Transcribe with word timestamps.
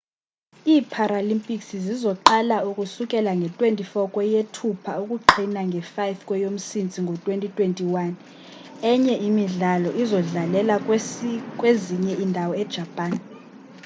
ii-paralympics 0.73 1.69
zizoqala 1.85 2.57
ukusukela 2.69 3.31
nge-24 3.39 3.95
kweyethupha 4.13 4.91
ukuqhina 5.03 5.61
nge-5 5.69 5.95
kweyomsintsi 6.27 6.97
ngo-2021 7.05 8.13
emnye 8.91 9.15
imidlalo 9.27 9.89
izodlalelwa 10.03 10.77
kwezinye 11.59 12.13
iindawo 12.23 12.53
e-japan 12.63 13.11